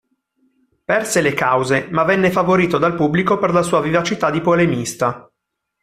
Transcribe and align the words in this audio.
Perse 0.85 1.21
le 1.21 1.31
cause, 1.35 1.87
ma 1.91 2.03
venne 2.03 2.31
favorito 2.31 2.79
dal 2.79 2.95
pubblico 2.95 3.37
per 3.37 3.53
la 3.53 3.61
sua 3.61 3.81
vivacità 3.81 4.31
di 4.31 4.41
polemista. 4.41 5.31